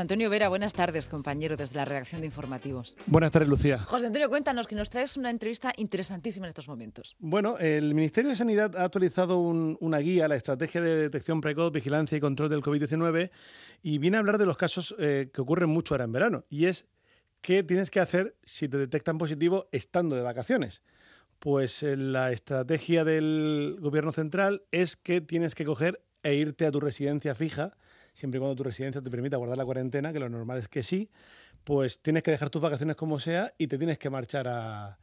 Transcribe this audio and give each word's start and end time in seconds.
José 0.00 0.04
Antonio 0.04 0.30
Vera, 0.30 0.48
buenas 0.48 0.72
tardes, 0.72 1.10
compañero, 1.10 1.58
desde 1.58 1.76
la 1.76 1.84
redacción 1.84 2.22
de 2.22 2.26
informativos. 2.26 2.96
Buenas 3.04 3.32
tardes, 3.32 3.50
Lucía. 3.50 3.80
José 3.80 4.06
Antonio, 4.06 4.30
cuéntanos 4.30 4.66
que 4.66 4.74
nos 4.74 4.88
traes 4.88 5.18
una 5.18 5.28
entrevista 5.28 5.74
interesantísima 5.76 6.46
en 6.46 6.52
estos 6.52 6.68
momentos. 6.68 7.16
Bueno, 7.18 7.58
el 7.58 7.94
Ministerio 7.94 8.30
de 8.30 8.36
Sanidad 8.36 8.74
ha 8.76 8.84
actualizado 8.84 9.38
una 9.40 9.98
guía, 9.98 10.26
la 10.26 10.36
estrategia 10.36 10.80
de 10.80 10.96
detección 10.96 11.42
precoz, 11.42 11.70
vigilancia 11.70 12.16
y 12.16 12.20
control 12.22 12.48
del 12.48 12.62
COVID-19, 12.62 13.30
y 13.82 13.98
viene 13.98 14.16
a 14.16 14.20
hablar 14.20 14.38
de 14.38 14.46
los 14.46 14.56
casos 14.56 14.94
eh, 14.98 15.28
que 15.34 15.42
ocurren 15.42 15.68
mucho 15.68 15.92
ahora 15.92 16.04
en 16.04 16.12
verano, 16.12 16.44
y 16.48 16.64
es 16.64 16.86
qué 17.42 17.62
tienes 17.62 17.90
que 17.90 18.00
hacer 18.00 18.38
si 18.42 18.70
te 18.70 18.78
detectan 18.78 19.18
positivo 19.18 19.68
estando 19.70 20.16
de 20.16 20.22
vacaciones. 20.22 20.80
Pues 21.38 21.82
eh, 21.82 21.98
la 21.98 22.32
estrategia 22.32 23.04
del 23.04 23.76
Gobierno 23.78 24.12
central 24.12 24.62
es 24.72 24.96
que 24.96 25.20
tienes 25.20 25.54
que 25.54 25.66
coger 25.66 26.02
e 26.22 26.36
irte 26.36 26.64
a 26.64 26.70
tu 26.70 26.80
residencia 26.80 27.34
fija 27.34 27.76
siempre 28.12 28.38
y 28.38 28.40
cuando 28.40 28.56
tu 28.56 28.64
residencia 28.64 29.00
te 29.00 29.10
permita 29.10 29.36
guardar 29.36 29.58
la 29.58 29.64
cuarentena, 29.64 30.12
que 30.12 30.20
lo 30.20 30.28
normal 30.28 30.58
es 30.58 30.68
que 30.68 30.82
sí, 30.82 31.08
pues 31.64 32.00
tienes 32.00 32.22
que 32.22 32.30
dejar 32.30 32.50
tus 32.50 32.60
vacaciones 32.60 32.96
como 32.96 33.18
sea 33.18 33.52
y 33.58 33.66
te 33.66 33.78
tienes 33.78 33.98
que 33.98 34.10
marchar 34.10 34.48
a, 34.48 34.98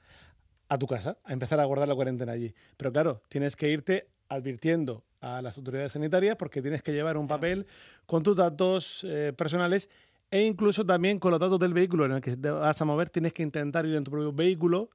tu 0.79 0.87
casa, 0.87 1.17
a 1.23 1.33
empezar 1.33 1.59
a 1.59 1.65
guardar 1.65 1.87
la 1.87 1.95
cuarentena 1.95 2.33
allí. 2.33 2.53
Pero 2.75 2.91
claro, 2.91 3.21
tienes 3.29 3.55
que 3.55 3.69
irte 3.69 4.07
advirtiendo 4.29 5.03
a 5.21 5.41
las 5.41 5.57
autoridades 5.57 5.93
sanitarias 5.93 6.35
porque 6.35 6.61
tienes 6.61 6.83
que 6.83 6.91
llevar 6.91 7.17
un 7.17 7.27
papel 7.27 7.65
con 8.05 8.23
tus 8.23 8.35
datos 8.35 9.05
eh, 9.07 9.33
personales 9.35 9.89
e 10.29 10.43
incluso 10.43 10.85
también 10.85 11.19
con 11.19 11.31
los 11.31 11.39
datos 11.39 11.59
del 11.59 11.73
vehículo 11.73 12.05
en 12.05 12.13
el 12.13 12.21
que 12.21 12.35
te 12.35 12.49
vas 12.49 12.81
a 12.81 12.85
mover, 12.85 13.09
tienes 13.09 13.33
que 13.33 13.43
intentar 13.43 13.85
ir 13.85 13.95
en 13.95 14.03
tu 14.03 14.11
propio 14.11 14.33
vehículo. 14.33 14.89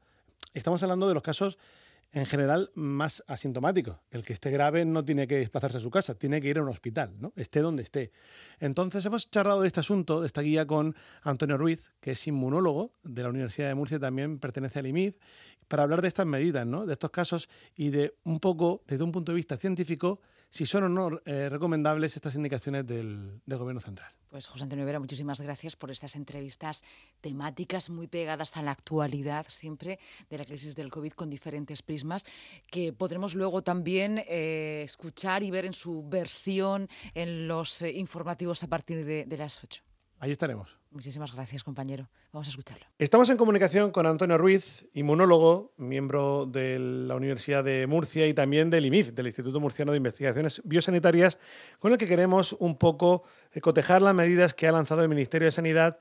Estamos 0.52 0.82
hablando 0.82 1.08
de 1.08 1.14
los 1.14 1.22
casos 1.22 1.58
en 2.12 2.26
general 2.26 2.70
más 2.74 3.24
asintomático. 3.26 4.00
El 4.10 4.24
que 4.24 4.34
esté 4.34 4.50
grave 4.50 4.84
no 4.84 5.04
tiene 5.04 5.26
que 5.26 5.36
desplazarse 5.36 5.78
a 5.78 5.80
su 5.80 5.90
casa, 5.90 6.14
tiene 6.14 6.40
que 6.40 6.48
ir 6.48 6.58
a 6.58 6.62
un 6.62 6.68
hospital, 6.68 7.14
¿no? 7.18 7.32
esté 7.36 7.60
donde 7.60 7.82
esté. 7.82 8.12
Entonces 8.60 9.04
hemos 9.06 9.30
charlado 9.30 9.62
de 9.62 9.66
este 9.66 9.80
asunto, 9.80 10.20
de 10.20 10.26
esta 10.26 10.42
guía 10.42 10.66
con 10.66 10.94
Antonio 11.22 11.56
Ruiz, 11.56 11.90
que 12.00 12.12
es 12.12 12.26
inmunólogo 12.26 12.92
de 13.02 13.22
la 13.22 13.30
Universidad 13.30 13.68
de 13.68 13.74
Murcia, 13.74 13.98
también 13.98 14.38
pertenece 14.38 14.78
al 14.78 14.86
IMIF, 14.86 15.16
para 15.68 15.84
hablar 15.84 16.02
de 16.02 16.08
estas 16.08 16.26
medidas, 16.26 16.66
¿no? 16.66 16.84
de 16.84 16.92
estos 16.92 17.10
casos 17.10 17.48
y 17.74 17.90
de 17.90 18.14
un 18.24 18.40
poco, 18.40 18.82
desde 18.86 19.04
un 19.04 19.12
punto 19.12 19.32
de 19.32 19.36
vista 19.36 19.56
científico, 19.56 20.20
si 20.52 20.66
son 20.66 20.84
o 20.84 20.88
no 20.90 21.18
eh, 21.24 21.48
recomendables 21.48 22.14
estas 22.14 22.34
indicaciones 22.34 22.86
del, 22.86 23.40
Gobierno 23.46 23.80
central. 23.80 24.12
Pues 24.28 24.46
José 24.46 24.64
Antonio 24.64 24.84
Vera, 24.84 25.00
muchísimas 25.00 25.40
gracias 25.40 25.76
por 25.76 25.90
estas 25.90 26.14
entrevistas 26.14 26.82
temáticas 27.20 27.88
muy 27.88 28.06
pegadas 28.06 28.56
a 28.56 28.62
la 28.62 28.72
actualidad 28.72 29.46
siempre 29.48 29.98
de 30.28 30.38
la 30.38 30.44
crisis 30.44 30.76
del 30.76 30.90
COVID 30.90 31.12
con 31.12 31.30
diferentes 31.30 31.82
prismas 31.82 32.24
que 32.70 32.92
podremos 32.92 33.34
luego 33.34 33.62
también 33.62 34.22
eh, 34.28 34.82
escuchar 34.84 35.42
y 35.42 35.50
ver 35.50 35.64
en 35.64 35.74
su 35.74 36.02
versión 36.06 36.88
en 37.14 37.48
los 37.48 37.80
eh, 37.82 37.90
informativos 37.92 38.62
a 38.62 38.68
partir 38.68 39.04
de, 39.06 39.24
de 39.24 39.38
las 39.38 39.62
8. 39.64 39.91
Ahí 40.22 40.30
estaremos. 40.30 40.78
Muchísimas 40.92 41.34
gracias, 41.34 41.64
compañero. 41.64 42.08
Vamos 42.32 42.46
a 42.46 42.50
escucharlo. 42.50 42.86
Estamos 42.96 43.28
en 43.30 43.36
comunicación 43.36 43.90
con 43.90 44.06
Antonio 44.06 44.38
Ruiz, 44.38 44.86
inmunólogo, 44.94 45.72
miembro 45.78 46.46
de 46.46 46.78
la 46.78 47.16
Universidad 47.16 47.64
de 47.64 47.88
Murcia 47.88 48.28
y 48.28 48.32
también 48.32 48.70
del 48.70 48.86
IMIF, 48.86 49.14
del 49.14 49.26
Instituto 49.26 49.58
Murciano 49.58 49.90
de 49.90 49.96
Investigaciones 49.96 50.62
Biosanitarias, 50.64 51.38
con 51.80 51.90
el 51.90 51.98
que 51.98 52.06
queremos 52.06 52.52
un 52.60 52.78
poco 52.78 53.24
eh, 53.50 53.60
cotejar 53.60 54.00
las 54.00 54.14
medidas 54.14 54.54
que 54.54 54.68
ha 54.68 54.70
lanzado 54.70 55.02
el 55.02 55.08
Ministerio 55.08 55.46
de 55.46 55.50
Sanidad, 55.50 55.98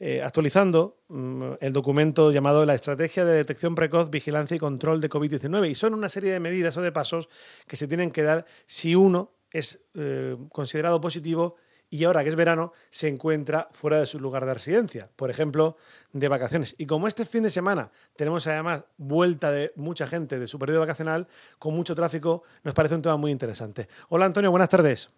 eh, 0.00 0.22
actualizando 0.22 1.02
mm, 1.08 1.42
el 1.60 1.74
documento 1.74 2.32
llamado 2.32 2.64
La 2.64 2.72
Estrategia 2.72 3.26
de 3.26 3.34
Detección 3.34 3.74
Precoz, 3.74 4.08
Vigilancia 4.08 4.54
y 4.54 4.58
Control 4.58 5.02
de 5.02 5.10
COVID-19. 5.10 5.68
Y 5.68 5.74
son 5.74 5.92
una 5.92 6.08
serie 6.08 6.32
de 6.32 6.40
medidas 6.40 6.74
o 6.78 6.80
de 6.80 6.90
pasos 6.90 7.28
que 7.66 7.76
se 7.76 7.86
tienen 7.86 8.12
que 8.12 8.22
dar 8.22 8.46
si 8.64 8.94
uno 8.94 9.34
es 9.50 9.84
eh, 9.92 10.38
considerado 10.52 11.02
positivo 11.02 11.56
y 11.90 12.04
ahora 12.04 12.22
que 12.22 12.30
es 12.30 12.36
verano 12.36 12.72
se 12.90 13.08
encuentra 13.08 13.68
fuera 13.70 14.00
de 14.00 14.06
su 14.06 14.20
lugar 14.20 14.44
de 14.46 14.54
residencia, 14.54 15.08
por 15.16 15.30
ejemplo, 15.30 15.76
de 16.12 16.28
vacaciones. 16.28 16.74
Y 16.78 16.86
como 16.86 17.08
este 17.08 17.24
fin 17.24 17.42
de 17.42 17.50
semana 17.50 17.90
tenemos 18.16 18.46
además 18.46 18.84
vuelta 18.96 19.50
de 19.50 19.72
mucha 19.76 20.06
gente 20.06 20.38
de 20.38 20.46
su 20.46 20.58
periodo 20.58 20.80
vacacional 20.80 21.26
con 21.58 21.74
mucho 21.74 21.94
tráfico, 21.94 22.42
nos 22.62 22.74
parece 22.74 22.94
un 22.94 23.02
tema 23.02 23.16
muy 23.16 23.30
interesante. 23.30 23.88
Hola 24.08 24.26
Antonio, 24.26 24.50
buenas 24.50 24.68
tardes. 24.68 25.10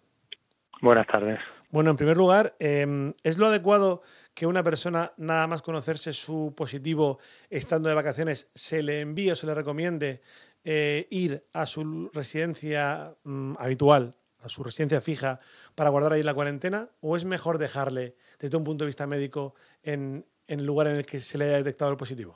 Buenas 0.81 1.05
tardes. 1.07 1.39
Bueno, 1.69 1.91
en 1.91 1.97
primer 1.97 2.17
lugar, 2.17 2.55
em, 2.59 3.13
¿es 3.23 3.37
lo 3.37 3.47
adecuado 3.47 4.01
que 4.33 4.47
una 4.47 4.63
persona, 4.63 5.13
nada 5.17 5.45
más 5.47 5.61
conocerse 5.61 6.11
su 6.11 6.53
positivo 6.55 7.19
estando 7.49 7.87
de 7.87 7.95
vacaciones, 7.95 8.49
se 8.55 8.81
le 8.81 9.01
envíe 9.01 9.31
o 9.31 9.35
se 9.35 9.45
le 9.45 9.53
recomiende 9.53 10.21
eh, 10.63 11.07
ir 11.09 11.43
a 11.53 11.65
su 11.65 12.09
residencia 12.13 13.15
mm, 13.23 13.53
habitual, 13.57 14.15
a 14.43 14.49
su 14.49 14.63
residencia 14.63 15.01
fija 15.01 15.39
para 15.75 15.89
guardar 15.89 16.13
ahí 16.13 16.23
la 16.23 16.33
cuarentena? 16.33 16.87
¿O 17.01 17.15
es 17.15 17.25
mejor 17.25 17.57
dejarle, 17.57 18.15
desde 18.39 18.57
un 18.57 18.63
punto 18.63 18.83
de 18.83 18.87
vista 18.87 19.07
médico, 19.07 19.53
en, 19.83 20.25
el 20.47 20.65
lugar 20.65 20.87
en 20.87 20.97
el 20.97 21.05
que 21.05 21.19
se 21.19 21.37
le 21.37 21.45
haya 21.45 21.57
detectado 21.57 21.91
el 21.91 21.97
positivo? 21.97 22.35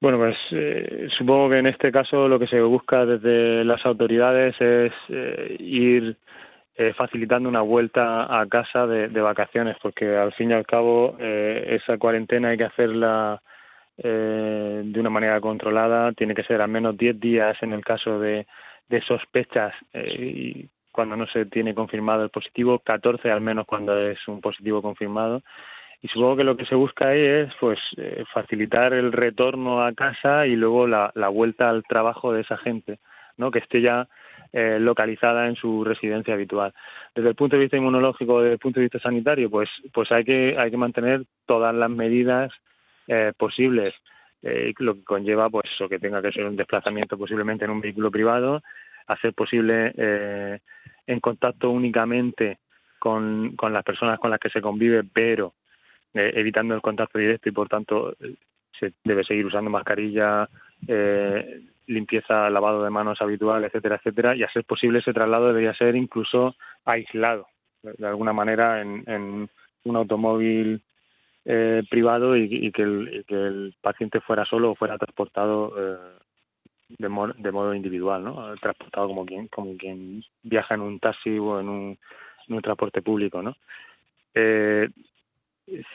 Bueno, 0.00 0.18
pues 0.18 0.36
eh, 0.52 1.08
supongo 1.18 1.50
que 1.50 1.58
en 1.58 1.66
este 1.66 1.90
caso 1.90 2.28
lo 2.28 2.38
que 2.38 2.46
se 2.46 2.60
busca 2.60 3.04
desde 3.04 3.64
las 3.64 3.84
autoridades 3.84 4.54
es 4.60 4.92
eh, 5.08 5.56
ir 5.58 6.16
eh, 6.76 6.94
facilitando 6.96 7.48
una 7.48 7.62
vuelta 7.62 8.40
a 8.40 8.46
casa 8.46 8.86
de, 8.86 9.08
vacaciones, 9.20 9.76
porque 9.82 10.16
al 10.16 10.32
fin 10.34 10.52
y 10.52 10.54
al 10.54 10.64
cabo 10.64 11.16
esa 11.18 11.98
cuarentena 11.98 12.50
hay 12.50 12.58
que 12.58 12.64
hacerla 12.64 13.42
de 13.96 14.94
una 14.94 15.10
manera 15.10 15.40
controlada, 15.40 16.12
tiene 16.12 16.32
que 16.32 16.44
ser 16.44 16.60
al 16.60 16.68
menos 16.68 16.96
10 16.96 17.18
días 17.18 17.56
en 17.62 17.72
el 17.72 17.84
caso 17.84 18.20
de, 18.20 18.46
de 18.88 19.02
sospechas 19.02 19.74
eh, 19.92 20.14
y 20.18 20.68
cuando 20.92 21.16
no 21.16 21.26
se 21.26 21.46
tiene 21.46 21.74
confirmado 21.74 22.24
el 22.24 22.30
positivo, 22.30 22.80
14 22.80 23.30
al 23.30 23.40
menos 23.40 23.66
cuando 23.66 23.96
es 23.96 24.18
un 24.26 24.40
positivo 24.40 24.82
confirmado. 24.82 25.42
Y 26.00 26.08
supongo 26.08 26.36
que 26.36 26.44
lo 26.44 26.56
que 26.56 26.66
se 26.66 26.74
busca 26.74 27.08
ahí 27.08 27.20
es 27.20 27.52
pues 27.60 27.78
eh, 27.96 28.24
facilitar 28.32 28.92
el 28.92 29.12
retorno 29.12 29.84
a 29.84 29.92
casa 29.92 30.46
y 30.46 30.54
luego 30.56 30.86
la, 30.86 31.10
la, 31.14 31.28
vuelta 31.28 31.68
al 31.68 31.82
trabajo 31.84 32.32
de 32.32 32.42
esa 32.42 32.56
gente, 32.56 32.98
¿no? 33.36 33.50
que 33.50 33.58
esté 33.58 33.80
ya 33.80 34.08
eh, 34.52 34.78
localizada 34.80 35.46
en 35.46 35.56
su 35.56 35.84
residencia 35.84 36.34
habitual. 36.34 36.72
Desde 37.14 37.28
el 37.28 37.34
punto 37.34 37.56
de 37.56 37.62
vista 37.62 37.76
inmunológico, 37.76 38.40
desde 38.40 38.54
el 38.54 38.58
punto 38.58 38.80
de 38.80 38.84
vista 38.84 38.98
sanitario, 38.98 39.50
pues 39.50 39.68
pues 39.92 40.10
hay 40.10 40.24
que 40.24 40.56
hay 40.58 40.70
que 40.70 40.76
mantener 40.76 41.24
todas 41.46 41.74
las 41.74 41.90
medidas 41.90 42.50
eh, 43.08 43.32
posibles 43.36 43.94
eh, 44.42 44.72
lo 44.78 44.94
que 44.94 45.04
conlleva 45.04 45.50
pues 45.50 45.70
eso 45.72 45.88
que 45.88 45.98
tenga 45.98 46.22
que 46.22 46.32
ser 46.32 46.44
un 46.44 46.56
desplazamiento 46.56 47.18
posiblemente 47.18 47.64
en 47.64 47.70
un 47.70 47.80
vehículo 47.80 48.10
privado, 48.10 48.62
hacer 49.06 49.34
posible 49.34 49.92
eh, 49.96 50.58
en 51.06 51.20
contacto 51.20 51.70
únicamente 51.70 52.58
con, 52.98 53.56
con 53.56 53.72
las 53.72 53.84
personas 53.84 54.18
con 54.18 54.30
las 54.30 54.40
que 54.40 54.50
se 54.50 54.60
convive, 54.60 55.02
pero 55.04 55.54
eh, 56.14 56.32
evitando 56.34 56.74
el 56.74 56.82
contacto 56.82 57.18
directo 57.18 57.48
y 57.48 57.52
por 57.52 57.68
tanto 57.68 58.14
se 58.78 58.92
debe 59.04 59.24
seguir 59.24 59.46
usando 59.46 59.70
mascarilla, 59.70 60.48
eh, 60.86 61.62
limpieza, 61.86 62.50
lavado 62.50 62.84
de 62.84 62.90
manos 62.90 63.20
habitual, 63.20 63.64
etcétera, 63.64 63.96
etcétera, 63.96 64.36
y 64.36 64.42
a 64.42 64.50
ser 64.50 64.64
posible 64.64 65.00
ese 65.00 65.12
traslado 65.12 65.48
debería 65.48 65.74
ser 65.74 65.96
incluso 65.96 66.54
aislado, 66.84 67.46
de 67.82 68.06
alguna 68.06 68.32
manera 68.32 68.80
en, 68.82 69.02
en 69.06 69.48
un 69.84 69.96
automóvil 69.96 70.82
eh, 71.50 71.82
privado 71.88 72.36
y, 72.36 72.70
que 72.72 72.82
el, 72.82 73.74
paciente 73.80 74.20
fuera 74.20 74.44
solo 74.44 74.72
o 74.72 74.74
fuera 74.74 74.98
transportado 74.98 75.72
eh, 75.78 75.96
de, 76.98 77.08
modo 77.08 77.72
individual, 77.72 78.22
¿no? 78.22 78.54
Transportado 78.56 79.06
como 79.06 79.24
quien, 79.24 79.48
como 79.48 79.74
quien 79.78 80.22
viaja 80.42 80.74
en 80.74 80.82
un 80.82 81.00
taxi 81.00 81.38
o 81.38 81.58
en 81.58 81.68
un, 81.70 81.98
transporte 82.60 83.00
público, 83.00 83.40
¿no? 83.40 83.56
Eh, 84.34 84.90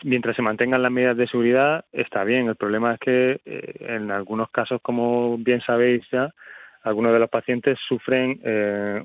mientras 0.02 0.36
se 0.36 0.42
mantengan 0.42 0.82
las 0.82 0.92
medidas 0.92 1.18
de 1.18 1.28
seguridad 1.28 1.86
está 1.92 2.24
bien. 2.24 2.48
El 2.48 2.56
problema 2.56 2.96
es 2.96 3.00
que 3.00 3.42
en 3.46 4.10
algunos 4.10 4.50
casos, 4.50 4.82
como 4.82 5.38
bien 5.38 5.62
sabéis 5.62 6.04
ya, 6.12 6.34
algunos 6.82 7.14
de 7.14 7.20
los 7.20 7.30
pacientes 7.30 7.78
sufren 7.88 8.42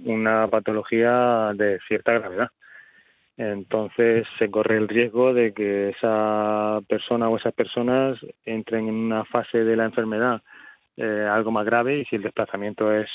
una 0.05 0.49
patología 0.49 1.53
de 1.55 1.79
cierta 1.87 2.13
gravedad 2.15 2.51
entonces 3.39 4.27
se 4.39 4.51
corre 4.51 4.77
el 4.77 4.89
riesgo 4.89 5.33
de 5.33 5.55
que 5.55 5.91
esa 5.91 6.81
persona 6.89 7.29
o 7.29 7.37
esas 7.37 7.55
personas 7.55 8.19
entren 8.45 8.89
en 8.89 8.95
una 8.95 9.25
fase 9.25 9.65
de 9.65 9.77
la 9.77 9.85
enfermedad 9.85 10.43
eh, 10.97 11.29
algo 11.31 11.53
más 11.53 11.65
grave 11.65 12.01
y 12.01 12.05
si 12.07 12.17
el 12.17 12.23
desplazamiento 12.23 12.93
es 12.93 13.09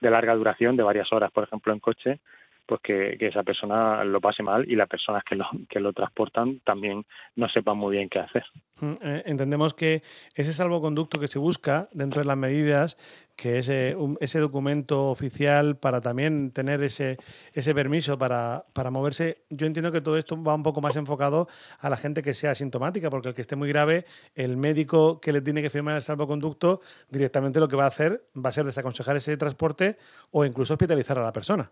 de 0.00 0.10
larga 0.10 0.36
duración, 0.36 0.76
de 0.76 0.84
varias 0.84 1.12
horas, 1.12 1.32
por 1.32 1.42
ejemplo, 1.42 1.72
en 1.72 1.80
coche, 1.80 2.20
pues 2.66 2.80
que, 2.82 3.16
esa 3.18 3.42
persona 3.42 4.04
lo 4.04 4.20
pase 4.20 4.42
mal 4.42 4.64
y 4.70 4.76
las 4.76 4.88
personas 4.88 5.24
que 5.24 5.34
lo, 5.34 5.46
que 5.68 5.80
lo 5.80 5.92
transportan 5.92 6.60
también 6.60 7.04
no 7.36 7.48
sepan 7.48 7.76
muy 7.76 7.96
bien 7.96 8.08
qué 8.08 8.20
hacer. 8.20 8.44
Mm, 8.80 8.94
eh, 9.02 9.22
entendemos 9.26 9.74
que 9.74 10.02
ese 10.34 10.52
salvoconducto 10.52 11.18
que 11.18 11.26
se 11.26 11.38
busca 11.38 11.88
dentro 11.92 12.20
de 12.20 12.26
las 12.26 12.36
medidas, 12.36 12.96
que 13.36 13.58
es 13.58 13.68
ese 13.68 14.38
documento 14.38 15.10
oficial 15.10 15.76
para 15.76 16.00
también 16.00 16.52
tener 16.52 16.82
ese, 16.82 17.18
ese 17.52 17.74
permiso 17.74 18.16
para, 18.16 18.64
para 18.72 18.90
moverse, 18.90 19.44
yo 19.50 19.66
entiendo 19.66 19.90
que 19.92 20.00
todo 20.00 20.16
esto 20.16 20.40
va 20.42 20.54
un 20.54 20.62
poco 20.62 20.80
más 20.80 20.96
enfocado 20.96 21.48
a 21.80 21.90
la 21.90 21.96
gente 21.96 22.22
que 22.22 22.34
sea 22.34 22.52
asintomática, 22.52 23.10
porque 23.10 23.28
el 23.28 23.34
que 23.34 23.42
esté 23.42 23.56
muy 23.56 23.68
grave, 23.68 24.04
el 24.34 24.56
médico 24.56 25.20
que 25.20 25.32
le 25.32 25.40
tiene 25.40 25.62
que 25.62 25.70
firmar 25.70 25.96
el 25.96 26.02
salvoconducto, 26.02 26.80
directamente 27.10 27.60
lo 27.60 27.68
que 27.68 27.76
va 27.76 27.84
a 27.84 27.88
hacer 27.88 28.22
va 28.36 28.50
a 28.50 28.52
ser 28.52 28.64
desaconsejar 28.64 29.16
ese 29.16 29.36
transporte 29.36 29.96
o 30.30 30.44
incluso 30.44 30.74
hospitalizar 30.74 31.18
a 31.18 31.22
la 31.22 31.32
persona. 31.32 31.70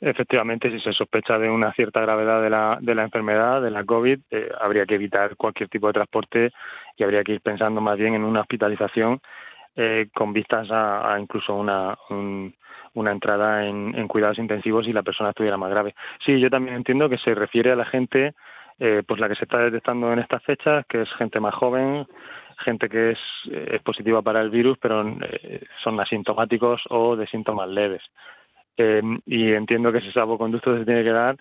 Efectivamente, 0.00 0.70
si 0.70 0.80
se 0.80 0.92
sospecha 0.92 1.38
de 1.38 1.48
una 1.48 1.72
cierta 1.72 2.00
gravedad 2.00 2.42
de 2.42 2.50
la, 2.50 2.78
de 2.80 2.94
la 2.94 3.04
enfermedad, 3.04 3.62
de 3.62 3.70
la 3.70 3.84
COVID, 3.84 4.18
eh, 4.30 4.50
habría 4.60 4.86
que 4.86 4.96
evitar 4.96 5.36
cualquier 5.36 5.68
tipo 5.68 5.86
de 5.86 5.94
transporte 5.94 6.52
y 6.96 7.04
habría 7.04 7.22
que 7.22 7.32
ir 7.32 7.40
pensando 7.40 7.80
más 7.80 7.96
bien 7.96 8.14
en 8.14 8.24
una 8.24 8.40
hospitalización 8.40 9.20
eh, 9.76 10.08
con 10.14 10.32
vistas 10.32 10.68
a, 10.70 11.16
incluso 11.18 11.54
una, 11.54 11.96
una 12.94 13.12
entrada 13.12 13.66
en, 13.66 14.08
cuidados 14.08 14.38
intensivos 14.38 14.86
si 14.86 14.92
la 14.92 15.02
persona 15.02 15.30
estuviera 15.30 15.56
más 15.56 15.70
grave. 15.70 15.94
Sí, 16.24 16.38
yo 16.40 16.50
también 16.50 16.76
entiendo 16.76 17.08
que 17.08 17.18
se 17.18 17.34
refiere 17.34 17.72
a 17.72 17.76
la 17.76 17.84
gente, 17.84 18.34
eh, 18.78 19.02
pues 19.06 19.20
la 19.20 19.28
que 19.28 19.34
se 19.34 19.44
está 19.44 19.58
detectando 19.58 20.12
en 20.12 20.18
estas 20.18 20.42
fechas, 20.42 20.84
que 20.86 21.02
es 21.02 21.08
gente 21.18 21.40
más 21.40 21.54
joven, 21.54 22.06
gente 22.58 22.88
que 22.88 23.12
es, 23.12 23.18
es 23.50 23.82
positiva 23.82 24.22
para 24.22 24.40
el 24.40 24.50
virus, 24.50 24.78
pero 24.78 25.04
son 25.82 26.00
asintomáticos 26.00 26.82
o 26.90 27.16
de 27.16 27.26
síntomas 27.26 27.68
leves. 27.68 28.02
Em, 28.76 29.20
y 29.26 29.52
entiendo 29.52 29.92
que 29.92 29.98
ese 29.98 30.12
salvoconducto 30.12 30.76
se 30.76 30.84
tiene 30.84 31.04
que 31.04 31.10
dar 31.10 31.36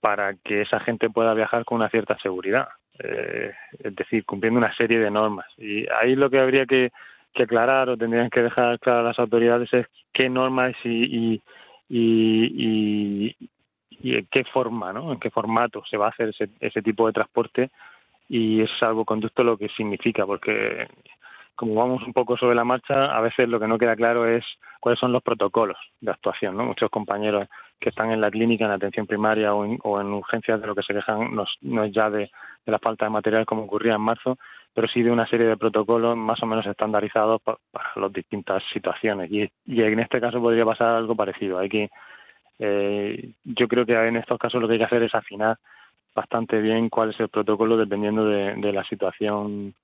para 0.00 0.34
que 0.34 0.62
esa 0.62 0.80
gente 0.80 1.10
pueda 1.10 1.34
viajar 1.34 1.64
con 1.64 1.76
una 1.76 1.90
cierta 1.90 2.16
seguridad, 2.18 2.68
eh, 2.98 3.52
es 3.78 3.94
decir, 3.94 4.24
cumpliendo 4.24 4.58
una 4.58 4.74
serie 4.76 4.98
de 4.98 5.10
normas. 5.10 5.46
Y 5.58 5.86
ahí 5.92 6.14
lo 6.14 6.30
que 6.30 6.38
habría 6.38 6.64
que, 6.64 6.92
aclarar 7.44 7.88
o 7.88 7.96
tendrían 7.96 8.30
que 8.30 8.42
dejar 8.42 8.78
claro 8.78 9.02
las 9.02 9.18
autoridades 9.18 9.72
es 9.72 9.86
qué 10.12 10.28
normas 10.28 10.74
y, 10.84 11.34
y, 11.34 11.42
y, 11.88 13.36
y, 13.90 14.16
en 14.16 14.26
qué 14.30 14.44
forma, 14.44 14.92
¿no? 14.92 15.12
en 15.12 15.20
qué 15.20 15.30
formato 15.30 15.82
se 15.90 15.96
va 15.96 16.06
a 16.06 16.10
hacer 16.10 16.30
ese, 16.30 16.48
ese 16.60 16.82
tipo 16.82 17.06
de 17.06 17.12
transporte 17.12 17.70
y 18.28 18.60
ese 18.60 18.72
salvoconducto 18.78 19.44
lo 19.44 19.56
que 19.56 19.68
significa, 19.70 20.26
porque 20.26 20.88
como 21.56 21.74
vamos 21.74 22.02
un 22.06 22.12
poco 22.12 22.36
sobre 22.36 22.54
la 22.54 22.64
marcha, 22.64 23.16
a 23.16 23.20
veces 23.22 23.48
lo 23.48 23.58
que 23.58 23.66
no 23.66 23.78
queda 23.78 23.96
claro 23.96 24.26
es 24.26 24.44
cuáles 24.78 25.00
son 25.00 25.10
los 25.10 25.22
protocolos 25.22 25.78
de 26.00 26.10
actuación. 26.10 26.56
¿no? 26.56 26.64
Muchos 26.64 26.90
compañeros 26.90 27.48
que 27.80 27.88
están 27.88 28.12
en 28.12 28.20
la 28.20 28.30
clínica, 28.30 28.66
en 28.66 28.70
atención 28.70 29.06
primaria 29.06 29.54
o 29.54 29.64
en, 29.64 30.12
urgencias 30.12 30.60
de 30.60 30.66
lo 30.66 30.74
que 30.74 30.82
se 30.82 30.94
quejan 30.94 31.34
no, 31.34 31.84
es 31.84 31.92
ya 31.92 32.10
de, 32.10 32.30
la 32.66 32.78
falta 32.78 33.06
de 33.06 33.10
material 33.10 33.46
como 33.46 33.62
ocurría 33.64 33.94
en 33.94 34.00
marzo, 34.00 34.38
pero 34.76 34.88
sí 34.88 35.02
de 35.02 35.10
una 35.10 35.26
serie 35.26 35.46
de 35.46 35.56
protocolos 35.56 36.18
más 36.18 36.42
o 36.42 36.44
menos 36.44 36.66
estandarizados 36.66 37.40
para, 37.40 37.56
las 37.96 38.12
distintas 38.12 38.62
situaciones. 38.74 39.30
Y, 39.32 39.50
en 39.64 40.00
este 40.00 40.20
caso 40.20 40.38
podría 40.38 40.66
pasar 40.66 40.88
algo 40.96 41.16
parecido. 41.16 41.58
Hay 41.58 41.70
que, 41.70 41.88
eh, 42.58 43.32
yo 43.42 43.68
creo 43.68 43.86
que 43.86 43.94
en 43.94 44.16
estos 44.16 44.38
casos 44.38 44.60
lo 44.60 44.68
que 44.68 44.74
hay 44.74 44.78
que 44.80 44.84
hacer 44.84 45.02
es 45.02 45.14
afinar 45.14 45.56
bastante 46.14 46.60
bien 46.60 46.90
cuál 46.90 47.08
es 47.08 47.20
el 47.20 47.30
protocolo 47.30 47.78
dependiendo 47.78 48.26
de 48.26 48.72
la 48.74 48.84
situación 48.84 49.74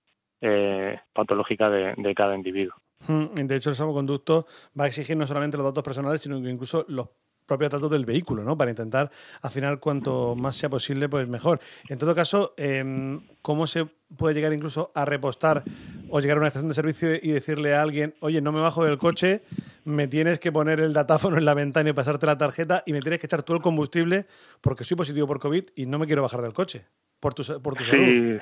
eh, 0.43 0.99
patológica 1.15 1.71
de, 1.71 2.15
cada 2.15 2.35
individuo. 2.35 2.75
Hmm, 3.07 3.33
de 3.35 3.57
hecho, 3.57 3.71
el 3.71 3.77
salvoconducto 3.77 4.45
va 4.79 4.85
a 4.85 4.87
exigir 4.89 5.17
no 5.17 5.27
solamente 5.27 5.57
los 5.57 5.65
datos 5.65 5.85
personales, 5.85 6.21
sino 6.21 6.43
que 6.43 6.51
incluso 6.51 6.85
los 6.89 7.09
propios 7.53 7.71
datos 7.71 7.91
del 7.91 8.07
vehículo, 8.07 8.45
¿no? 8.45 8.57
Para 8.57 8.71
intentar 8.71 9.11
afinar 9.43 9.79
cuanto 9.79 10.35
más 10.35 10.57
sea 10.57 10.71
posible, 10.71 11.09
pues 11.09 11.29
mejor. 11.29 11.61
En 11.89 11.99
todo 11.99 12.15
caso, 12.15 12.55
em, 12.57 13.21
¿cómo 13.43 13.67
se 13.67 13.87
puede 14.17 14.35
llegar 14.35 14.53
incluso 14.53 14.91
a 14.95 15.05
repostar 15.05 15.63
o 16.09 16.21
llegar 16.21 16.39
a 16.39 16.41
una 16.41 16.47
estación 16.47 16.69
de 16.69 16.75
servicio 16.75 17.15
y 17.15 17.31
decirle 17.31 17.75
a 17.75 17.83
alguien, 17.83 18.15
oye, 18.21 18.41
no 18.41 18.53
me 18.53 18.61
bajo 18.61 18.85
del 18.85 18.99
coche, 18.99 19.43
me 19.85 20.07
tienes 20.07 20.39
que 20.39 20.51
poner 20.51 20.81
el 20.81 20.93
datáfono 20.93 21.37
en 21.37 21.45
la 21.45 21.55
ventana 21.55 21.91
y 21.91 21.93
pasarte 21.93 22.27
la 22.27 22.39
tarjeta 22.39 22.83
y 22.87 22.93
me 22.93 23.01
tienes 23.01 23.21
que 23.21 23.27
echar 23.27 23.43
todo 23.43 23.57
el 23.57 23.63
combustible 23.63 24.27
porque 24.61 24.85
soy 24.85 24.97
positivo 24.97 25.27
por 25.27 25.39
COVID 25.39 25.65
y 25.77 25.87
no 25.87 25.99
me 25.99 26.07
quiero 26.07 26.23
bajar 26.23 26.41
del 26.41 26.53
coche? 26.53 26.87
por 27.23 27.35
tu, 27.35 27.45
por 27.63 27.77
tu 27.77 27.85
sí, 27.85 27.91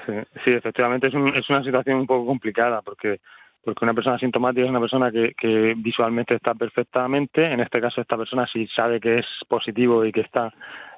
Sí, 0.06 0.12
sí, 0.42 0.50
efectivamente 0.52 1.08
es, 1.08 1.14
es 1.34 1.50
una 1.50 1.62
situación 1.62 1.98
un 1.98 2.06
poco 2.06 2.24
complicada 2.24 2.80
porque 2.80 3.20
porque 3.62 3.84
una 3.84 3.94
persona 3.94 4.16
asintomática 4.16 4.64
es 4.64 4.70
una 4.70 4.80
persona 4.80 5.10
que, 5.10 5.34
que 5.34 5.74
visualmente 5.76 6.34
está 6.34 6.54
perfectamente, 6.54 7.44
en 7.44 7.60
este 7.60 7.80
caso 7.80 8.00
esta 8.00 8.16
persona 8.16 8.46
si 8.46 8.66
sabe 8.68 9.00
que 9.00 9.18
es 9.18 9.26
positivo 9.48 10.04
y 10.04 10.12
que 10.12 10.22
está 10.22 10.52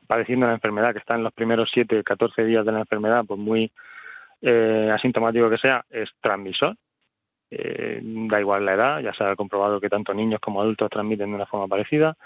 padeciendo 0.06 0.46
la 0.46 0.54
enfermedad, 0.54 0.92
que 0.92 0.98
está 0.98 1.14
en 1.14 1.24
los 1.24 1.32
primeros 1.32 1.70
7, 1.72 2.02
14 2.04 2.44
días 2.44 2.64
de 2.64 2.72
la 2.72 2.80
enfermedad, 2.80 3.24
pues 3.26 3.40
muy 3.40 3.72
eh, 4.42 4.90
asintomático 4.92 5.48
que 5.48 5.58
sea, 5.58 5.84
es 5.90 6.10
transmisor. 6.20 6.76
Eh, 7.50 8.00
da 8.02 8.40
igual 8.40 8.64
la 8.64 8.74
edad, 8.74 9.00
ya 9.00 9.12
se 9.12 9.24
ha 9.24 9.36
comprobado 9.36 9.78
que 9.78 9.90
tanto 9.90 10.14
niños 10.14 10.40
como 10.40 10.62
adultos 10.62 10.88
transmiten 10.90 11.30
de 11.30 11.36
una 11.36 11.46
forma 11.46 11.68
parecida. 11.68 12.16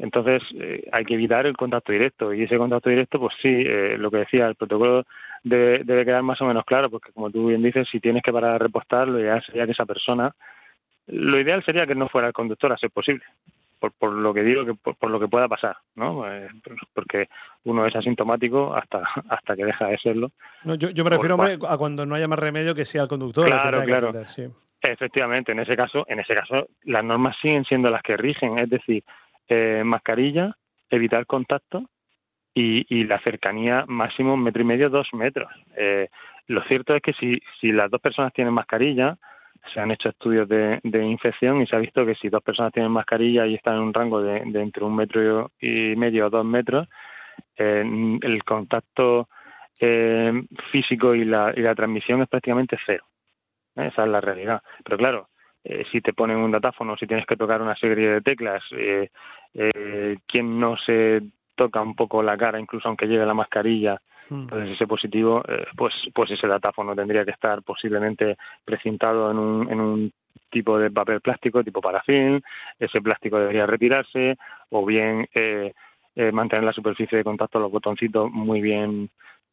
Entonces 0.00 0.42
eh, 0.54 0.88
hay 0.92 1.04
que 1.04 1.14
evitar 1.14 1.46
el 1.46 1.56
contacto 1.56 1.92
directo 1.92 2.32
y 2.32 2.44
ese 2.44 2.56
contacto 2.56 2.88
directo, 2.88 3.20
pues 3.20 3.34
sí, 3.42 3.48
eh, 3.48 3.96
lo 3.98 4.10
que 4.10 4.18
decía, 4.18 4.46
el 4.46 4.54
protocolo 4.54 5.04
debe, 5.44 5.84
debe, 5.84 6.06
quedar 6.06 6.22
más 6.22 6.40
o 6.40 6.46
menos 6.46 6.64
claro, 6.64 6.88
porque 6.90 7.12
como 7.12 7.30
tú 7.30 7.48
bien 7.48 7.62
dices, 7.62 7.86
si 7.90 8.00
tienes 8.00 8.22
que 8.22 8.32
parar 8.32 8.54
a 8.54 8.58
repostar, 8.58 9.08
lo 9.08 9.20
ideal 9.20 9.42
sería 9.44 9.66
que 9.66 9.72
esa 9.72 9.84
persona, 9.84 10.34
lo 11.06 11.38
ideal 11.38 11.62
sería 11.64 11.86
que 11.86 11.94
no 11.94 12.08
fuera 12.08 12.28
el 12.28 12.32
conductor 12.32 12.72
a 12.72 12.78
ser 12.78 12.90
posible, 12.90 13.22
por, 13.78 13.92
por 13.92 14.12
lo 14.12 14.32
que 14.32 14.42
digo, 14.42 14.64
que 14.64 14.72
por, 14.74 15.10
lo 15.10 15.20
que 15.20 15.28
pueda 15.28 15.48
pasar, 15.48 15.76
¿no? 15.96 16.26
Eh, 16.32 16.48
porque 16.94 17.28
uno 17.64 17.86
es 17.86 17.94
asintomático 17.94 18.74
hasta 18.74 19.02
hasta 19.28 19.54
que 19.54 19.66
deja 19.66 19.86
de 19.88 19.98
serlo. 19.98 20.30
No, 20.64 20.76
yo, 20.76 20.88
yo 20.90 21.04
me 21.04 21.10
refiero 21.10 21.34
hombre, 21.34 21.58
a 21.68 21.76
cuando 21.76 22.06
no 22.06 22.14
haya 22.14 22.26
más 22.28 22.38
remedio 22.38 22.74
que 22.74 22.86
sea 22.86 23.02
el 23.02 23.08
conductor. 23.08 23.46
Claro, 23.46 23.82
claro. 23.84 24.12
Efectivamente, 24.82 25.52
en 25.52 25.58
ese 25.58 25.76
caso, 25.76 26.06
en 26.08 26.20
ese 26.20 26.34
caso, 26.34 26.68
las 26.84 27.04
normas 27.04 27.36
siguen 27.42 27.66
siendo 27.66 27.90
las 27.90 28.02
que 28.02 28.16
rigen, 28.16 28.58
es 28.58 28.70
decir, 28.70 29.04
eh, 29.50 29.82
mascarilla, 29.84 30.56
evitar 30.88 31.26
contacto 31.26 31.82
y, 32.54 33.04
la 33.04 33.18
cercanía 33.20 33.84
máximo 33.88 34.34
un 34.34 34.44
metro 34.44 34.62
y 34.62 34.64
medio, 34.64 34.90
dos 34.90 35.08
metros. 35.12 35.50
Eh, 35.76 36.08
lo 36.46 36.62
cierto 36.64 36.94
es 36.94 37.02
que 37.02 37.12
si, 37.14 37.40
si 37.60 37.72
las 37.72 37.90
dos 37.90 38.00
personas 38.00 38.32
tienen 38.32 38.54
mascarilla, 38.54 39.18
se 39.74 39.80
han 39.80 39.90
hecho 39.90 40.08
estudios 40.08 40.48
de, 40.48 40.80
infección 40.84 41.60
y 41.60 41.66
se 41.66 41.74
ha 41.74 41.80
visto 41.80 42.06
que 42.06 42.14
si 42.14 42.28
dos 42.28 42.44
personas 42.44 42.72
tienen 42.72 42.92
mascarilla 42.92 43.44
y 43.44 43.56
están 43.56 43.74
en 43.74 43.82
un 43.82 43.94
rango 43.94 44.22
de, 44.22 44.38
entre 44.38 44.84
un 44.84 44.94
metro 44.94 45.50
y 45.60 45.96
medio 45.96 46.26
o 46.26 46.30
dos 46.30 46.44
metros, 46.44 46.88
eh, 47.56 47.84
el 48.22 48.44
contacto 48.44 49.28
físico 50.70 51.14
y 51.14 51.24
la, 51.24 51.52
y 51.56 51.62
la 51.62 51.74
transmisión 51.74 52.22
es 52.22 52.28
prácticamente 52.28 52.78
cero. 52.86 53.04
Esa 53.74 54.04
es 54.04 54.08
la 54.10 54.20
realidad. 54.20 54.62
Pero 54.84 54.98
claro, 54.98 55.28
si 55.90 56.00
te 56.02 56.12
ponen 56.12 56.42
un 56.42 56.50
datáfono, 56.50 56.96
si 56.96 57.06
tienes 57.06 57.26
que 57.26 57.36
tocar 57.36 57.62
una 57.62 57.74
serie 57.76 58.10
de 58.10 58.20
teclas, 58.20 58.62
eh, 59.54 60.18
quien 60.26 60.58
no 60.58 60.76
se 60.76 61.22
toca 61.54 61.82
un 61.82 61.94
poco 61.94 62.22
la 62.22 62.36
cara, 62.36 62.58
incluso 62.58 62.88
aunque 62.88 63.06
lleve 63.06 63.26
la 63.26 63.34
mascarilla, 63.34 64.00
mm. 64.28 64.46
pues 64.46 64.70
ese 64.70 64.86
positivo, 64.86 65.42
eh, 65.46 65.66
pues, 65.76 65.94
pues 66.14 66.30
ese 66.30 66.46
datáfono 66.46 66.94
tendría 66.94 67.24
que 67.24 67.32
estar 67.32 67.62
posiblemente 67.62 68.36
precintado 68.64 69.30
en 69.30 69.38
un, 69.38 69.70
en 69.70 69.80
un 69.80 70.12
tipo 70.50 70.78
de 70.78 70.90
papel 70.90 71.20
plástico, 71.20 71.62
tipo 71.62 71.80
parafín, 71.80 72.42
ese 72.78 73.00
plástico 73.00 73.38
debería 73.38 73.66
retirarse, 73.66 74.36
o 74.70 74.84
bien 74.84 75.28
eh, 75.34 75.72
eh, 76.16 76.32
mantener 76.32 76.64
la 76.64 76.72
superficie 76.72 77.18
de 77.18 77.24
contacto, 77.24 77.60
los 77.60 77.70
botoncitos 77.70 78.30
muy 78.30 78.60
bien 78.60 79.10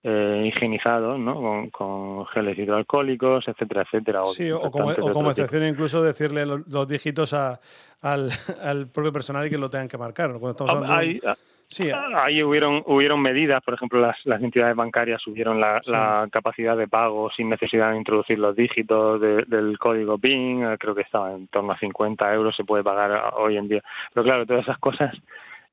eh, 0.10 0.46
higienizados, 0.48 1.20
¿no? 1.20 1.68
Con, 1.70 2.26
geles 2.28 2.58
hidroalcohólicos, 2.58 3.46
etcétera, 3.46 3.82
etcétera. 3.82 4.22
sí, 4.28 4.50
o 4.50 4.72
como, 4.72 4.88
o 4.88 5.30
excepción 5.32 5.66
incluso 5.66 6.02
decirle 6.02 6.46
los, 6.46 6.88
dígitos 6.88 7.34
a, 7.34 7.60
al, 8.02 8.30
al, 8.64 8.88
propio 8.88 9.12
personal 9.12 9.46
y 9.46 9.50
que 9.50 9.58
lo 9.58 9.70
tengan 9.70 9.90
que 9.90 9.98
marcar. 9.98 10.32
Cuando 10.40 10.52
estamos 10.52 10.74
ah, 10.74 10.96
hablando 10.96 11.36
sí. 11.68 11.90
Ah, 11.90 12.24
ahí 12.24 12.42
hubieron, 12.42 12.82
hubieron 12.86 13.22
medidas, 13.22 13.62
por 13.66 13.74
ejemplo, 13.74 14.00
las, 14.00 14.16
las 14.24 14.42
entidades 14.42 14.78
bancarias 14.78 15.22
subieron 15.22 15.60
la, 15.60 15.82
la, 15.88 16.26
capacidad 16.32 16.78
de 16.78 16.88
pago 16.88 17.30
sin 17.36 17.50
necesidad 17.50 17.92
de 17.92 17.98
introducir 17.98 18.40
los 18.40 18.56
dígitos 18.56 19.20
del 19.20 19.78
código 19.78 20.18
PIN, 20.18 20.78
creo 20.80 20.96
que 20.96 21.02
estaba 21.02 21.34
en 21.34 21.48
torno 21.48 21.74
a 21.74 21.80
50 21.80 22.34
euros, 22.34 22.56
se 22.56 22.64
puede 22.64 22.84
pagar 22.84 23.34
hoy 23.36 23.58
en 23.58 23.68
día. 23.68 23.84
Pero 24.14 24.24
claro, 24.24 24.46
todas 24.46 24.64
esas 24.64 24.78
cosas 24.78 25.14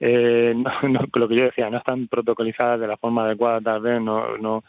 eh, 0.01 0.55
no, 0.85 1.01
lo 1.13 1.29
que 1.29 1.37
yo 1.37 1.45
decía, 1.45 1.71
no 1.71 1.79
están 1.79 2.09
protocolizadas 2.09 2.81
de 2.81 2.89
la 2.89 2.97
forma 2.97 3.25
adecuada, 3.25 3.61
tal 3.61 3.81
vez, 3.81 4.01
no, 4.01 4.37
no, 4.39 4.65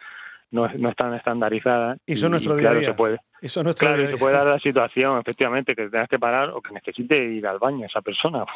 no, 0.51 0.67
no 0.77 0.89
están 0.89 1.13
estandarizadas. 1.13 1.99
Y 2.05 2.13
eso 2.13 2.29
nuestro 2.29 2.55
día 2.55 2.71
claro, 2.71 2.85
Se 2.85 2.93
puede, 2.93 3.19
eso 3.41 3.63
nuestro 3.63 3.87
claro, 3.87 4.07
se 4.07 4.17
puede 4.17 4.35
dar 4.35 4.45
la 4.45 4.59
situación, 4.59 5.19
efectivamente, 5.19 5.75
que 5.75 5.89
tengas 5.89 6.09
que 6.09 6.19
parar 6.19 6.49
o 6.49 6.61
que 6.61 6.73
necesite 6.73 7.17
ir 7.23 7.45
al 7.45 7.59
baño 7.59 7.85
esa 7.85 8.01
persona. 8.01 8.45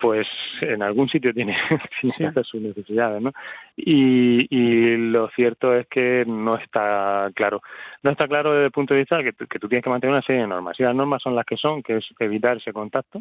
Pues, 0.00 0.26
pues 0.26 0.26
en 0.62 0.82
algún 0.82 1.10
sitio 1.10 1.34
tiene, 1.34 1.54
que 2.00 2.26
hacer 2.26 2.44
sus 2.46 2.58
necesidades, 2.62 3.20
¿no? 3.20 3.32
Y, 3.76 4.46
y 4.48 4.96
lo 4.96 5.28
cierto 5.28 5.74
es 5.74 5.86
que 5.88 6.24
no 6.26 6.56
está 6.56 7.30
claro. 7.34 7.60
No 8.02 8.10
está 8.10 8.26
claro 8.26 8.52
desde 8.52 8.64
el 8.64 8.70
punto 8.70 8.94
de 8.94 9.00
vista 9.00 9.22
que, 9.22 9.34
que 9.34 9.58
tú 9.58 9.68
tienes 9.68 9.84
que 9.84 9.90
mantener 9.90 10.14
una 10.14 10.22
serie 10.22 10.40
de 10.40 10.48
normas. 10.48 10.80
Y 10.80 10.84
las 10.84 10.94
normas 10.94 11.22
son 11.22 11.36
las 11.36 11.44
que 11.44 11.58
son, 11.58 11.82
que 11.82 11.98
es 11.98 12.04
evitar 12.18 12.56
ese 12.56 12.72
contacto, 12.72 13.20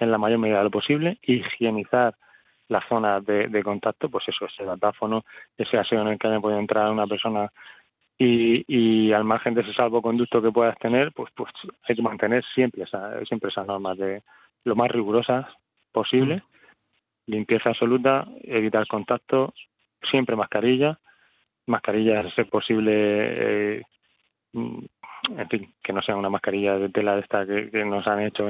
en 0.00 0.10
la 0.10 0.18
mayor 0.18 0.38
medida 0.38 0.58
de 0.58 0.64
lo 0.64 0.70
posible, 0.70 1.18
higienizar 1.22 2.14
la 2.68 2.86
zona 2.88 3.20
de, 3.20 3.62
contacto, 3.62 4.08
pues 4.08 4.28
eso, 4.28 4.46
ese 4.46 4.64
datáfono, 4.64 5.24
ese 5.56 5.78
aseo 5.78 6.02
en 6.02 6.08
el 6.08 6.18
que 6.18 6.40
puede 6.40 6.58
entrar 6.58 6.90
una 6.90 7.06
persona 7.06 7.50
y, 8.18 8.64
y 8.66 9.12
al 9.12 9.24
margen 9.24 9.54
de 9.54 9.60
ese 9.60 9.74
salvoconducto 9.74 10.42
que 10.42 10.50
puedas 10.50 10.76
tener, 10.78 11.12
pues, 11.12 11.30
pues 11.34 11.52
hay 11.88 11.94
que 11.94 12.02
mantener 12.02 12.44
siempre, 12.54 12.82
esa, 12.82 13.24
siempre 13.24 13.50
esas 13.50 13.66
normas 13.66 13.98
de 13.98 14.22
lo 14.64 14.74
más 14.74 14.90
rigurosas 14.90 15.46
posible, 15.92 16.36
mm. 16.36 17.30
limpieza 17.30 17.70
absoluta, 17.70 18.26
evitar 18.42 18.86
contacto, 18.86 19.54
siempre 20.10 20.34
mascarilla, 20.34 20.98
mascarilla 21.66 22.20
a 22.20 22.30
ser 22.34 22.48
posible 22.48 22.92
eh, 22.94 23.82
en 25.36 25.48
fin, 25.48 25.74
que 25.82 25.92
no 25.92 26.02
sea 26.02 26.16
una 26.16 26.30
mascarilla 26.30 26.78
de 26.78 26.88
tela 26.88 27.14
de 27.14 27.20
esta 27.20 27.46
que, 27.46 27.84
nos 27.84 28.06
han 28.06 28.20
hecho 28.22 28.48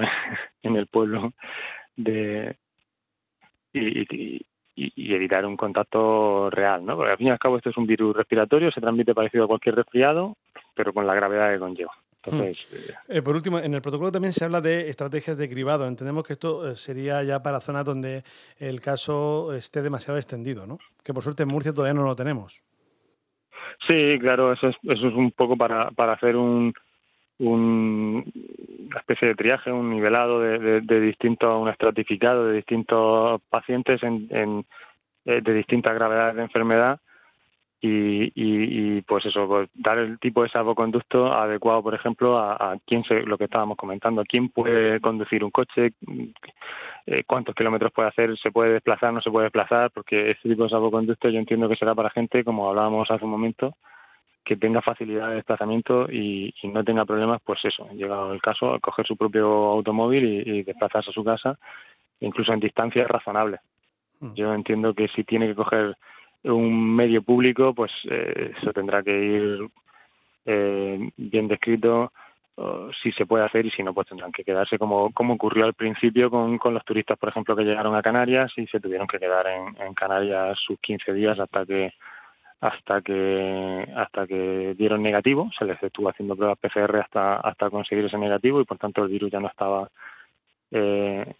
en 0.63 0.77
el 0.77 0.87
pueblo 0.87 1.33
de, 1.97 2.57
y, 3.73 4.45
evitar 5.15 5.47
un 5.47 5.57
contacto 5.57 6.51
real, 6.51 6.85
¿no? 6.85 6.97
Porque 6.97 7.13
al 7.13 7.19
fin 7.19 7.29
y 7.29 7.31
al 7.31 7.39
cabo 7.39 7.57
esto 7.57 7.71
es 7.71 7.77
un 7.77 7.87
virus 7.87 8.15
respiratorio, 8.15 8.71
se 8.71 8.81
transmite 8.81 9.15
parecido 9.15 9.45
a 9.45 9.49
cualquier 9.49 9.75
resfriado, 9.75 10.37
pero 10.75 10.93
con 10.93 11.07
la 11.07 11.15
gravedad 11.15 11.53
que 11.53 11.59
conlleva. 11.59 11.93
Entonces, 12.23 12.67
hmm. 12.71 13.13
eh, 13.13 13.23
por 13.23 13.37
último, 13.37 13.59
en 13.59 13.73
el 13.73 13.81
protocolo 13.81 14.13
también 14.13 14.33
se 14.33 14.45
habla 14.45 14.61
de 14.61 14.89
estrategias 14.89 15.39
de 15.39 15.49
cribado. 15.49 15.87
Entendemos 15.87 16.27
que 16.27 16.35
esto 16.35 16.69
eh, 16.69 16.77
sería 16.77 17.23
ya 17.23 17.43
para 17.43 17.61
zonas 17.61 17.85
donde 17.85 18.25
el 18.59 18.81
caso 18.81 19.55
esté 19.55 19.81
demasiado 19.81 20.19
extendido, 20.19 20.67
¿no? 20.67 20.79
Que 21.03 21.15
por 21.15 21.23
suerte 21.23 21.45
en 21.45 21.49
Murcia 21.49 21.73
todavía 21.73 21.95
no 21.95 22.05
lo 22.05 22.17
tenemos. 22.17 22.63
Sí, 23.87 24.19
claro, 24.21 24.53
eso 24.53 24.69
es, 24.69 24.77
eso 24.83 25.09
es 25.09 25.15
un 25.15 25.31
poco 25.33 25.57
para, 25.57 25.91
para 25.91 26.13
hacer 26.13 26.37
un, 26.37 26.73
un, 27.39 28.33
una 28.89 28.99
especie 28.99 29.29
de 29.29 29.35
triaje, 29.35 29.71
un 29.71 29.91
nivelado 29.91 30.41
de, 30.41 30.59
de, 30.59 30.81
de 30.81 31.01
distinto, 31.01 31.59
un 31.59 31.69
estratificado 31.69 32.47
de 32.47 32.57
distintos 32.57 33.41
pacientes 33.49 34.03
en, 34.03 34.27
en, 34.31 34.65
eh, 35.25 35.41
de 35.43 35.55
distintas 35.55 35.95
gravedades 35.95 36.37
de 36.37 36.43
enfermedad 36.43 37.01
y, 37.81 38.33
y, 38.35 39.03
pues 39.03 39.27
eso, 39.27 39.47
pues 39.47 39.69
dar 39.75 39.99
el 39.99 40.19
tipo 40.19 40.43
de 40.43 40.49
salvoconducto 40.49 41.33
adecuado, 41.33 41.83
por 41.83 41.95
ejemplo, 41.95 42.39
a, 42.39 42.55
a 42.55 42.77
quién 42.87 43.05
se, 43.05 43.23
lo 43.23 43.37
que 43.37 43.45
estábamos 43.45 43.77
comentando, 43.77 44.25
quién 44.27 44.49
puede 44.49 45.01
conducir 45.01 45.45
un 45.45 45.51
coche, 45.51 45.93
eh, 47.07 47.23
cuántos 47.27 47.55
kilómetros 47.55 47.93
puede 47.93 48.09
hacer, 48.09 48.37
se 48.39 48.51
puede 48.51 48.73
desplazar, 48.73 49.13
no 49.13 49.21
se 49.21 49.31
puede 49.31 49.45
desplazar, 49.45 49.91
porque 49.91 50.31
este 50.31 50.49
tipo 50.49 50.65
de 50.65 50.71
salvoconducto 50.71 51.29
yo 51.29 51.39
entiendo 51.39 51.69
que 51.69 51.77
será 51.77 51.95
para 51.95 52.11
gente, 52.11 52.45
como 52.45 52.69
hablábamos 52.69 53.11
hace 53.11 53.25
un 53.25 53.31
momento, 53.31 53.77
que 54.45 54.57
tenga 54.57 54.81
facilidad 54.81 55.29
de 55.29 55.37
desplazamiento 55.37 56.11
y, 56.11 56.55
no 56.65 56.83
tenga 56.83 57.05
problemas, 57.05 57.43
pues 57.45 57.65
eso, 57.65 57.89
llegado 57.93 58.33
el 58.33 58.41
caso, 58.41 58.73
a 58.73 58.81
coger 58.81 59.07
su 59.07 59.17
propio 59.17 59.47
automóvil 59.47 60.25
y, 60.47 60.63
desplazarse 60.63 61.11
a 61.11 61.13
su 61.13 61.25
casa, 61.25 61.59
incluso 62.21 62.53
en 62.53 62.61
distancias 62.61 63.07
razonables. 63.09 63.61
Hmm. 64.21 64.35
Yo 64.35 64.55
entiendo 64.55 64.95
que 64.95 65.09
si 65.09 65.25
tiene 65.25 65.49
que 65.49 65.55
coger 65.55 65.97
un 66.53 66.95
medio 66.95 67.23
público, 67.23 67.75
pues 67.75 67.93
eh, 68.11 68.53
eso 68.61 68.73
tendrá 68.73 69.03
que 69.03 69.19
ir 69.19 69.69
eh, 70.47 71.11
bien 71.17 71.49
descrito 71.49 72.13
si 73.03 73.13
se 73.13 73.27
puede 73.27 73.45
hacer 73.45 73.67
y 73.67 73.71
si 73.71 73.83
no, 73.83 73.93
pues 73.93 74.09
tendrán 74.09 74.33
que 74.33 74.45
quedarse 74.45 74.79
como, 74.79 75.13
como 75.13 75.35
ocurrió 75.35 75.67
al 75.67 75.75
principio 75.75 76.31
con, 76.31 76.57
con 76.57 76.73
los 76.73 76.85
turistas, 76.85 77.19
por 77.19 77.29
ejemplo, 77.29 77.55
que 77.55 77.65
llegaron 77.65 77.95
a 77.95 78.03
Canarias 78.03 78.51
y 78.57 78.67
se 78.67 78.81
tuvieron 78.81 79.07
que 79.07 79.19
quedar 79.19 79.47
en, 79.47 79.95
Canarias 79.95 80.59
sus 80.67 80.79
15 80.81 81.13
días 81.13 81.39
hasta 81.39 81.67
que 81.67 81.93
hasta 82.59 83.03
que 83.03 83.87
hasta 83.95 84.27
que 84.27 84.75
dieron 84.79 85.03
negativo, 85.03 85.51
se 85.59 85.67
les 85.67 85.83
estuvo 85.83 86.09
haciendo 86.09 86.35
pruebas 86.35 86.59
PCR 86.59 86.97
hasta 86.97 87.37
hasta 87.37 87.69
conseguir 87.69 88.07
ese 88.07 88.17
negativo 88.17 88.61
y 88.61 88.65
por 88.65 88.79
tanto 88.79 89.05
el 89.05 89.11
virus 89.11 89.31
ya 89.31 89.41
no 89.41 89.49
estaba 89.49 89.91
eh, 90.71 91.35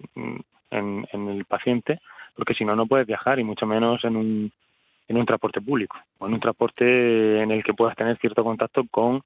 en, 0.71 1.09
en 1.11 1.29
el 1.29 1.45
paciente, 1.47 2.01
porque 2.35 2.53
si 2.53 2.67
no 2.67 2.77
no 2.77 2.87
puedes 2.87 3.07
viajar 3.07 3.39
y 3.39 3.45
mucho 3.45 3.67
menos 3.67 4.05
en 4.05 4.17
un 4.17 4.53
en 5.09 5.17
un 5.17 5.27
transporte 5.27 5.61
público 5.61 5.97
o 6.19 6.27
en 6.27 6.35
un 6.35 6.41
transporte 6.41 7.43
en 7.43 7.51
el 7.51 7.63
que 7.63 7.75
puedas 7.75 7.97
tener 7.97 8.17
cierto 8.19 8.45
contacto 8.45 8.85
con 8.91 9.23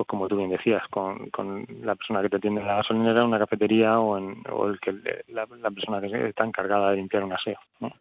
pues 0.00 0.08
como 0.08 0.28
tú 0.28 0.36
bien 0.38 0.48
decías, 0.48 0.82
con, 0.88 1.28
con 1.28 1.66
la 1.82 1.94
persona 1.94 2.22
que 2.22 2.30
te 2.30 2.36
atiende 2.36 2.62
en 2.62 2.66
la 2.66 2.76
gasolinera, 2.76 3.20
en 3.20 3.26
una 3.26 3.38
cafetería 3.38 4.00
o, 4.00 4.16
en, 4.16 4.42
o 4.50 4.68
el 4.68 4.80
que 4.80 4.92
la, 5.28 5.46
la, 5.60 5.70
persona 5.70 6.00
que 6.00 6.28
está 6.28 6.46
encargada 6.46 6.90
de 6.90 6.96
limpiar 6.96 7.22
un 7.22 7.34
aseo. 7.34 7.58
¿no? 7.80 7.92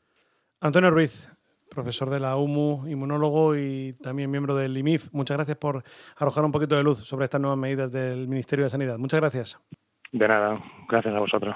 Antonio 0.62 0.91
Ruiz, 0.91 1.29
profesor 1.69 2.09
de 2.09 2.21
la 2.21 2.38
UMU, 2.38 2.88
inmunólogo 2.88 3.57
y 3.57 3.93
también 4.01 4.31
miembro 4.31 4.55
del 4.55 4.77
IMIF. 4.77 5.09
Muchas 5.12 5.36
gracias 5.36 5.57
por 5.57 5.83
arrojar 6.17 6.45
un 6.45 6.53
poquito 6.53 6.77
de 6.77 6.83
luz 6.83 7.00
sobre 7.00 7.25
estas 7.25 7.41
nuevas 7.41 7.59
medidas 7.59 7.91
del 7.91 8.29
Ministerio 8.29 8.63
de 8.63 8.71
Sanidad. 8.71 8.98
Muchas 8.98 9.19
gracias. 9.19 9.59
De 10.13 10.25
nada, 10.25 10.57
gracias 10.88 11.13
a 11.13 11.19
vosotros. 11.19 11.55